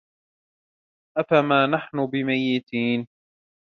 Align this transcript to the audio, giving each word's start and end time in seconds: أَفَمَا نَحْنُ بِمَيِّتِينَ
أَفَمَا 1.17 1.65
نَحْنُ 1.67 2.05
بِمَيِّتِينَ 2.07 3.07